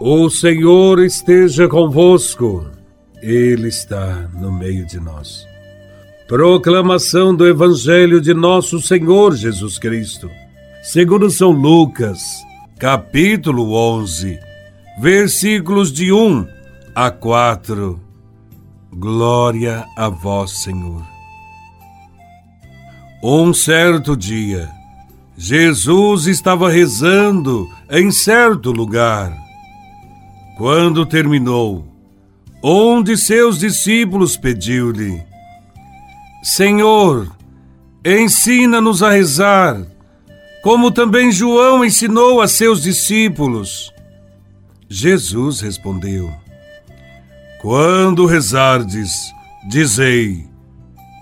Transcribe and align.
O 0.00 0.30
Senhor 0.30 1.00
esteja 1.00 1.66
convosco, 1.66 2.70
Ele 3.20 3.66
está 3.66 4.28
no 4.32 4.52
meio 4.52 4.86
de 4.86 5.00
nós. 5.00 5.44
Proclamação 6.28 7.34
do 7.34 7.44
Evangelho 7.44 8.20
de 8.20 8.32
Nosso 8.32 8.80
Senhor 8.80 9.34
Jesus 9.34 9.76
Cristo, 9.76 10.30
segundo 10.84 11.28
São 11.30 11.50
Lucas, 11.50 12.20
capítulo 12.78 13.72
11, 13.74 14.38
versículos 15.00 15.92
de 15.92 16.12
1 16.12 16.46
a 16.94 17.10
4. 17.10 18.00
Glória 18.92 19.84
a 19.96 20.08
Vós, 20.08 20.62
Senhor. 20.62 21.02
Um 23.20 23.52
certo 23.52 24.16
dia, 24.16 24.68
Jesus 25.36 26.28
estava 26.28 26.70
rezando 26.70 27.68
em 27.90 28.12
certo 28.12 28.70
lugar 28.70 29.47
quando 30.58 31.06
terminou, 31.06 31.86
um 32.60 33.00
de 33.00 33.16
seus 33.16 33.60
discípulos 33.60 34.36
pediu-lhe: 34.36 35.22
Senhor, 36.42 37.30
ensina-nos 38.04 39.00
a 39.00 39.12
rezar, 39.12 39.86
como 40.60 40.90
também 40.90 41.30
João 41.30 41.84
ensinou 41.84 42.40
a 42.40 42.48
seus 42.48 42.82
discípulos. 42.82 43.94
Jesus 44.88 45.60
respondeu: 45.60 46.28
Quando 47.62 48.26
rezardes, 48.26 49.32
dizei: 49.68 50.44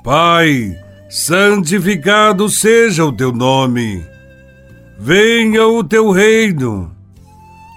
Pai, 0.02 0.74
santificado 1.10 2.48
seja 2.48 3.04
o 3.04 3.12
teu 3.12 3.32
nome, 3.32 4.02
venha 4.98 5.66
o 5.66 5.84
teu 5.84 6.10
reino 6.10 6.95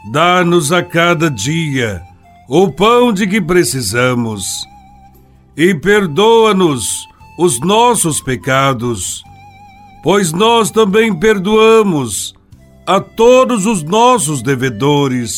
Dá-nos 0.05 0.71
a 0.71 0.81
cada 0.81 1.29
dia 1.29 2.01
o 2.47 2.71
pão 2.71 3.13
de 3.13 3.27
que 3.27 3.41
precisamos 3.41 4.65
e 5.55 5.75
perdoa-nos 5.75 7.07
os 7.37 7.59
nossos 7.59 8.21
pecados, 8.21 9.23
pois 10.01 10.31
nós 10.31 10.71
também 10.71 11.13
perdoamos 11.13 12.33
a 12.87 12.99
todos 12.99 13.65
os 13.65 13.83
nossos 13.83 14.41
devedores, 14.41 15.37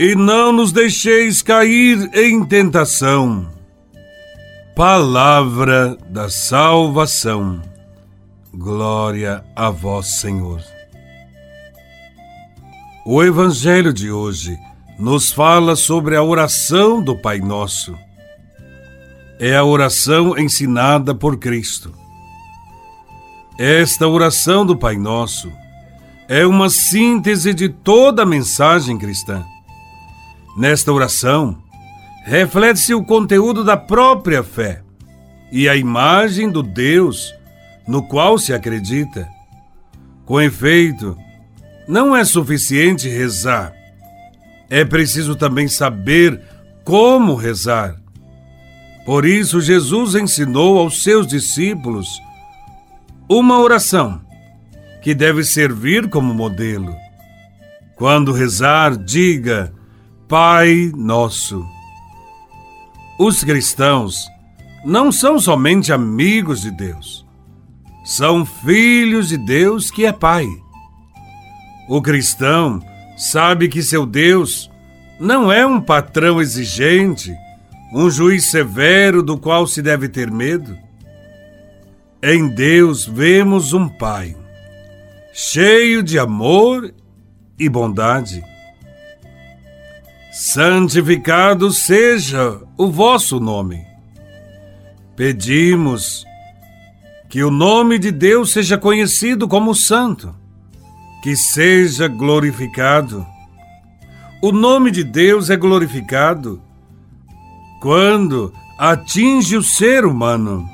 e 0.00 0.14
não 0.16 0.52
nos 0.52 0.72
deixeis 0.72 1.42
cair 1.42 2.10
em 2.12 2.44
tentação. 2.44 3.46
Palavra 4.74 5.96
da 6.08 6.28
salvação. 6.28 7.62
Glória 8.52 9.44
a 9.54 9.70
vós, 9.70 10.06
Senhor. 10.06 10.79
O 13.12 13.24
Evangelho 13.24 13.92
de 13.92 14.12
hoje 14.12 14.56
nos 14.96 15.32
fala 15.32 15.74
sobre 15.74 16.14
a 16.14 16.22
oração 16.22 17.02
do 17.02 17.16
Pai 17.16 17.40
Nosso. 17.40 17.92
É 19.40 19.56
a 19.56 19.64
oração 19.64 20.38
ensinada 20.38 21.12
por 21.12 21.36
Cristo. 21.36 21.92
Esta 23.58 24.06
oração 24.06 24.64
do 24.64 24.76
Pai 24.76 24.96
Nosso 24.96 25.50
é 26.28 26.46
uma 26.46 26.70
síntese 26.70 27.52
de 27.52 27.68
toda 27.68 28.22
a 28.22 28.26
mensagem 28.26 28.96
cristã. 28.96 29.44
Nesta 30.56 30.92
oração, 30.92 31.58
reflete-se 32.24 32.94
o 32.94 33.02
conteúdo 33.02 33.64
da 33.64 33.76
própria 33.76 34.44
fé 34.44 34.84
e 35.50 35.68
a 35.68 35.74
imagem 35.74 36.48
do 36.48 36.62
Deus 36.62 37.34
no 37.88 38.06
qual 38.06 38.38
se 38.38 38.52
acredita. 38.54 39.28
Com 40.24 40.40
efeito, 40.40 41.18
não 41.90 42.14
é 42.14 42.24
suficiente 42.24 43.08
rezar. 43.08 43.74
É 44.70 44.84
preciso 44.84 45.34
também 45.34 45.66
saber 45.66 46.40
como 46.84 47.34
rezar. 47.34 47.96
Por 49.04 49.26
isso, 49.26 49.60
Jesus 49.60 50.14
ensinou 50.14 50.78
aos 50.78 51.02
seus 51.02 51.26
discípulos 51.26 52.08
uma 53.28 53.58
oração 53.58 54.20
que 55.02 55.12
deve 55.12 55.42
servir 55.42 56.08
como 56.08 56.32
modelo. 56.32 56.94
Quando 57.96 58.32
rezar, 58.32 58.96
diga: 58.96 59.72
Pai 60.28 60.92
Nosso. 60.96 61.66
Os 63.18 63.42
cristãos 63.42 64.28
não 64.84 65.10
são 65.10 65.40
somente 65.40 65.92
amigos 65.92 66.60
de 66.60 66.70
Deus, 66.70 67.26
são 68.04 68.46
filhos 68.46 69.28
de 69.28 69.36
Deus 69.36 69.90
que 69.90 70.06
é 70.06 70.12
Pai. 70.12 70.46
O 71.90 72.00
cristão 72.00 72.80
sabe 73.16 73.68
que 73.68 73.82
seu 73.82 74.06
Deus 74.06 74.70
não 75.18 75.50
é 75.50 75.66
um 75.66 75.80
patrão 75.80 76.40
exigente, 76.40 77.34
um 77.92 78.08
juiz 78.08 78.48
severo 78.48 79.24
do 79.24 79.36
qual 79.36 79.66
se 79.66 79.82
deve 79.82 80.08
ter 80.08 80.30
medo. 80.30 80.78
Em 82.22 82.46
Deus 82.46 83.04
vemos 83.04 83.72
um 83.72 83.88
Pai, 83.88 84.36
cheio 85.32 86.00
de 86.00 86.16
amor 86.16 86.94
e 87.58 87.68
bondade. 87.68 88.40
Santificado 90.30 91.72
seja 91.72 92.62
o 92.78 92.88
vosso 92.88 93.40
nome. 93.40 93.84
Pedimos 95.16 96.24
que 97.28 97.42
o 97.42 97.50
nome 97.50 97.98
de 97.98 98.12
Deus 98.12 98.52
seja 98.52 98.78
conhecido 98.78 99.48
como 99.48 99.74
Santo 99.74 100.38
que 101.22 101.36
seja 101.36 102.08
glorificado. 102.08 103.26
O 104.42 104.52
nome 104.52 104.90
de 104.90 105.04
Deus 105.04 105.50
é 105.50 105.56
glorificado 105.56 106.62
quando 107.80 108.52
atinge 108.78 109.56
o 109.56 109.62
ser 109.62 110.04
humano. 110.04 110.68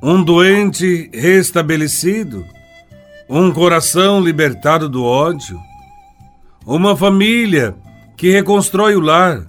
Um 0.00 0.22
doente 0.22 1.10
restabelecido, 1.12 2.44
um 3.28 3.50
coração 3.52 4.20
libertado 4.20 4.88
do 4.88 5.04
ódio, 5.04 5.58
uma 6.64 6.96
família 6.96 7.74
que 8.16 8.30
reconstrói 8.30 8.94
o 8.94 9.00
lar. 9.00 9.44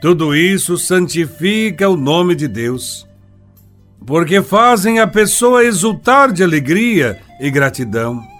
Tudo 0.00 0.34
isso 0.34 0.76
santifica 0.76 1.88
o 1.88 1.96
nome 1.96 2.34
de 2.34 2.48
Deus, 2.48 3.06
porque 4.06 4.42
fazem 4.42 5.00
a 5.00 5.06
pessoa 5.06 5.64
exultar 5.64 6.32
de 6.32 6.42
alegria 6.42 7.20
e 7.40 7.50
gratidão. 7.50 8.37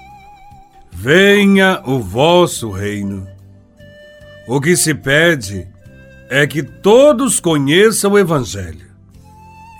Venha 1.01 1.81
o 1.87 2.01
vosso 2.01 2.73
reino. 2.73 3.25
O 4.49 4.61
que 4.61 4.77
se 4.77 4.93
pede 4.93 5.69
é 6.29 6.45
que 6.45 6.61
todos 6.61 7.39
conheçam 7.39 8.11
o 8.11 8.19
Evangelho 8.19 8.91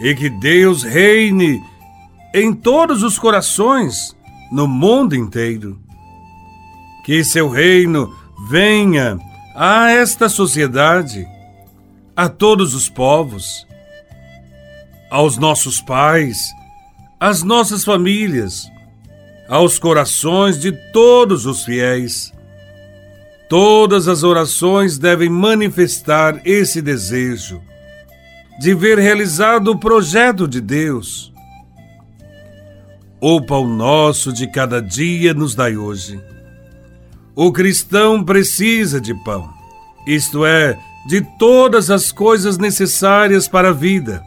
e 0.01 0.15
que 0.15 0.31
Deus 0.31 0.85
reine 0.85 1.61
em 2.33 2.55
todos 2.55 3.03
os 3.03 3.19
corações 3.19 4.17
no 4.53 4.69
mundo 4.69 5.17
inteiro. 5.17 5.81
Que 7.05 7.25
seu 7.25 7.49
reino 7.49 8.17
venha 8.49 9.19
a 9.57 9.91
esta 9.91 10.29
sociedade, 10.29 11.27
a 12.15 12.29
todos 12.29 12.77
os 12.77 12.89
povos, 12.89 13.67
aos 15.11 15.37
nossos 15.37 15.81
pais, 15.81 16.39
às 17.19 17.43
nossas 17.43 17.83
famílias 17.85 18.71
aos 19.49 19.79
corações 19.79 20.59
de 20.59 20.73
todos 20.93 21.47
os 21.47 21.65
fiéis. 21.65 22.33
Todas 23.49 24.07
as 24.07 24.23
orações 24.23 24.99
devem 24.99 25.31
manifestar 25.31 26.41
esse 26.45 26.83
desejo 26.83 27.63
de 28.61 28.75
ver 28.75 28.99
realizado 28.99 29.71
o 29.71 29.79
projeto 29.79 30.47
de 30.47 30.61
Deus. 30.61 31.33
O 33.21 33.41
pão 33.41 33.67
nosso 33.67 34.33
de 34.33 34.47
cada 34.47 34.83
dia 34.83 35.33
nos 35.33 35.55
dai 35.55 35.77
hoje. 35.77 36.21
O 37.35 37.53
cristão 37.53 38.23
precisa 38.23 39.01
de 39.01 39.15
pão, 39.25 39.49
isto 40.07 40.45
é, 40.45 40.77
de 41.07 41.21
todas 41.39 41.89
as 41.89 42.13
coisas 42.13 42.59
necessárias 42.59 43.49
para 43.49 43.71
a 43.71 43.73
vida. 43.73 44.23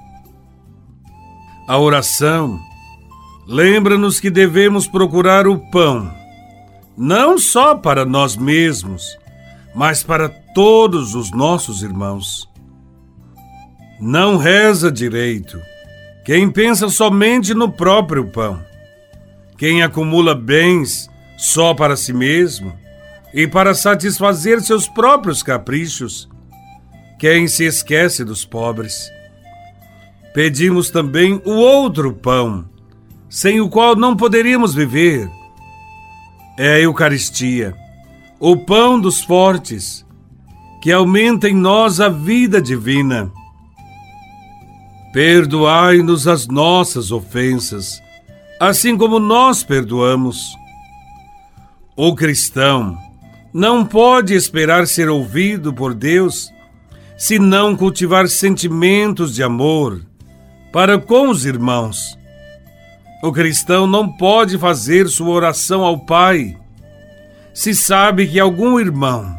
A 1.67 1.77
oração 1.77 2.59
lembra-nos 3.47 4.19
que 4.19 4.29
devemos 4.29 4.87
procurar 4.87 5.47
o 5.47 5.57
pão, 5.71 6.13
não 6.97 7.37
só 7.37 7.75
para 7.75 8.05
nós 8.05 8.35
mesmos, 8.35 9.17
mas 9.73 10.03
para 10.03 10.29
todos 10.29 11.15
os 11.15 11.31
nossos 11.31 11.81
irmãos. 11.83 12.49
Não 13.99 14.37
reza 14.37 14.91
direito 14.91 15.59
quem 16.23 16.51
pensa 16.51 16.87
somente 16.87 17.53
no 17.53 17.71
próprio 17.71 18.27
pão, 18.27 18.63
quem 19.57 19.81
acumula 19.81 20.35
bens 20.35 21.09
só 21.35 21.73
para 21.73 21.95
si 21.95 22.13
mesmo 22.13 22.77
e 23.33 23.47
para 23.47 23.73
satisfazer 23.73 24.61
seus 24.61 24.87
próprios 24.87 25.41
caprichos, 25.41 26.29
quem 27.17 27.47
se 27.47 27.65
esquece 27.65 28.23
dos 28.23 28.45
pobres. 28.45 29.09
Pedimos 30.33 30.91
também 30.91 31.41
o 31.43 31.51
outro 31.51 32.13
pão 32.13 32.69
sem 33.31 33.61
o 33.61 33.69
qual 33.69 33.95
não 33.95 34.13
poderíamos 34.13 34.75
viver. 34.75 35.31
É 36.59 36.73
a 36.73 36.79
Eucaristia, 36.81 37.73
o 38.37 38.57
pão 38.57 38.99
dos 38.99 39.21
fortes, 39.21 40.05
que 40.81 40.91
aumenta 40.91 41.47
em 41.47 41.55
nós 41.55 42.01
a 42.01 42.09
vida 42.09 42.61
divina. 42.61 43.31
Perdoai-nos 45.13 46.27
as 46.27 46.45
nossas 46.45 47.09
ofensas, 47.09 48.01
assim 48.59 48.97
como 48.97 49.17
nós 49.17 49.63
perdoamos. 49.63 50.53
O 51.95 52.13
cristão 52.13 52.97
não 53.53 53.85
pode 53.85 54.33
esperar 54.33 54.87
ser 54.87 55.07
ouvido 55.09 55.73
por 55.73 55.93
Deus 55.93 56.51
se 57.17 57.39
não 57.39 57.77
cultivar 57.77 58.27
sentimentos 58.27 59.33
de 59.33 59.41
amor 59.41 60.01
para 60.73 60.97
com 60.97 61.29
os 61.29 61.45
irmãos. 61.45 62.19
O 63.21 63.31
cristão 63.31 63.85
não 63.85 64.11
pode 64.11 64.57
fazer 64.57 65.07
sua 65.07 65.29
oração 65.29 65.83
ao 65.83 65.99
Pai 65.99 66.57
se 67.53 67.75
sabe 67.75 68.27
que 68.27 68.39
algum 68.39 68.79
irmão 68.79 69.35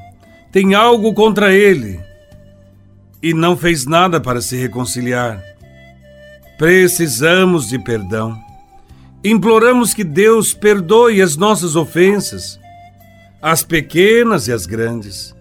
tem 0.53 0.75
algo 0.75 1.15
contra 1.15 1.53
ele 1.53 1.99
e 3.23 3.33
não 3.33 3.57
fez 3.57 3.87
nada 3.87 4.21
para 4.21 4.41
se 4.41 4.57
reconciliar. 4.57 5.43
Precisamos 6.59 7.69
de 7.69 7.79
perdão. 7.79 8.39
Imploramos 9.25 9.95
que 9.95 10.05
Deus 10.05 10.53
perdoe 10.53 11.23
as 11.23 11.37
nossas 11.37 11.75
ofensas, 11.75 12.61
as 13.41 13.65
pequenas 13.65 14.47
e 14.49 14.53
as 14.53 14.67
grandes, 14.67 15.35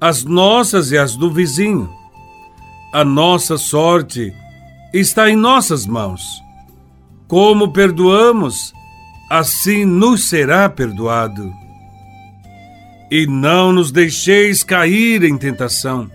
as 0.00 0.24
nossas 0.24 0.90
e 0.90 0.98
as 0.98 1.14
do 1.16 1.30
vizinho. 1.30 1.90
A 2.92 3.04
nossa 3.04 3.56
sorte 3.56 4.34
está 4.92 5.30
em 5.30 5.36
nossas 5.36 5.86
mãos. 5.86 6.43
Como 7.26 7.72
perdoamos, 7.72 8.72
assim 9.30 9.84
nos 9.84 10.28
será 10.28 10.68
perdoado. 10.68 11.52
E 13.10 13.26
não 13.26 13.72
nos 13.72 13.90
deixeis 13.90 14.62
cair 14.62 15.24
em 15.24 15.36
tentação. 15.36 16.10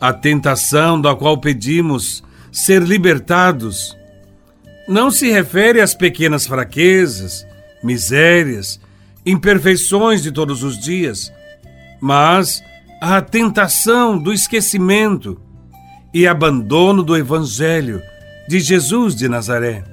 A 0.00 0.12
tentação 0.12 1.00
da 1.00 1.14
qual 1.14 1.38
pedimos 1.38 2.22
ser 2.50 2.82
libertados 2.82 3.96
não 4.88 5.10
se 5.10 5.30
refere 5.30 5.80
às 5.80 5.94
pequenas 5.94 6.46
fraquezas, 6.46 7.46
misérias, 7.82 8.80
imperfeições 9.24 10.22
de 10.22 10.32
todos 10.32 10.62
os 10.62 10.78
dias, 10.78 11.32
mas 12.00 12.62
à 13.00 13.20
tentação 13.20 14.18
do 14.18 14.32
esquecimento 14.32 15.40
e 16.12 16.26
abandono 16.26 17.02
do 17.02 17.16
Evangelho 17.16 18.02
de 18.48 18.60
Jesus 18.60 19.14
de 19.14 19.28
Nazaré. 19.28 19.91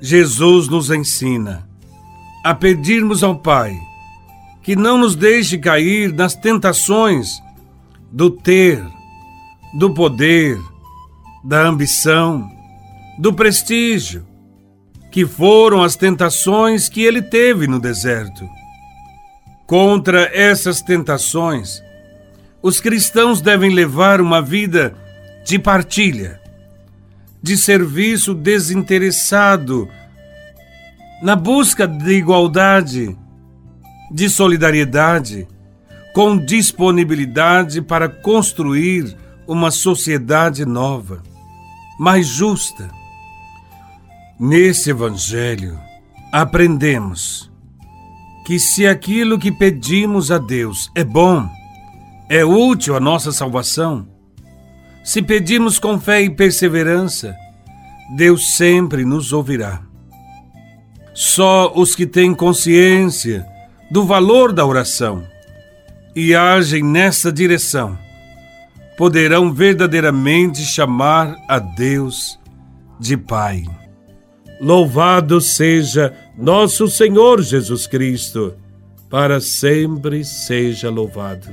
Jesus 0.00 0.68
nos 0.68 0.90
ensina 0.90 1.68
a 2.42 2.54
pedirmos 2.54 3.22
ao 3.22 3.36
Pai 3.36 3.78
que 4.62 4.74
não 4.74 4.98
nos 4.98 5.14
deixe 5.14 5.58
cair 5.58 6.12
nas 6.12 6.34
tentações 6.34 7.42
do 8.10 8.30
ter, 8.30 8.82
do 9.74 9.92
poder, 9.92 10.58
da 11.44 11.62
ambição, 11.62 12.50
do 13.18 13.32
prestígio, 13.32 14.26
que 15.10 15.26
foram 15.26 15.82
as 15.82 15.96
tentações 15.96 16.88
que 16.88 17.02
ele 17.02 17.22
teve 17.22 17.66
no 17.66 17.80
deserto. 17.80 18.48
Contra 19.66 20.30
essas 20.34 20.80
tentações, 20.82 21.82
os 22.62 22.80
cristãos 22.80 23.40
devem 23.40 23.72
levar 23.72 24.20
uma 24.20 24.42
vida 24.42 24.94
de 25.44 25.58
partilha, 25.58 26.39
de 27.42 27.56
serviço 27.56 28.34
desinteressado, 28.34 29.88
na 31.22 31.34
busca 31.36 31.86
de 31.86 32.12
igualdade, 32.12 33.16
de 34.10 34.28
solidariedade, 34.28 35.46
com 36.14 36.36
disponibilidade 36.36 37.80
para 37.80 38.08
construir 38.08 39.16
uma 39.46 39.70
sociedade 39.70 40.66
nova, 40.66 41.22
mais 41.98 42.26
justa. 42.26 42.90
Nesse 44.38 44.90
Evangelho, 44.90 45.78
aprendemos 46.32 47.50
que 48.46 48.58
se 48.58 48.86
aquilo 48.86 49.38
que 49.38 49.52
pedimos 49.52 50.30
a 50.30 50.38
Deus 50.38 50.90
é 50.94 51.04
bom, 51.04 51.48
é 52.28 52.44
útil 52.44 52.96
à 52.96 53.00
nossa 53.00 53.32
salvação, 53.32 54.08
se 55.10 55.20
pedimos 55.20 55.80
com 55.80 55.98
fé 55.98 56.22
e 56.22 56.30
perseverança, 56.30 57.34
Deus 58.14 58.54
sempre 58.54 59.04
nos 59.04 59.32
ouvirá. 59.32 59.82
Só 61.12 61.72
os 61.74 61.96
que 61.96 62.06
têm 62.06 62.32
consciência 62.32 63.44
do 63.90 64.04
valor 64.04 64.52
da 64.52 64.64
oração 64.64 65.24
e 66.14 66.32
agem 66.32 66.84
nessa 66.84 67.32
direção 67.32 67.98
poderão 68.96 69.52
verdadeiramente 69.52 70.60
chamar 70.60 71.34
a 71.48 71.58
Deus 71.58 72.38
de 73.00 73.16
Pai. 73.16 73.64
Louvado 74.60 75.40
seja 75.40 76.14
nosso 76.38 76.86
Senhor 76.86 77.42
Jesus 77.42 77.84
Cristo, 77.84 78.54
para 79.08 79.40
sempre 79.40 80.24
seja 80.24 80.88
louvado. 80.88 81.48